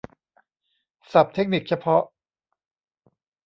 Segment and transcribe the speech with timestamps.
[1.11, 2.01] ศัพท์เทคนิคเฉพาะ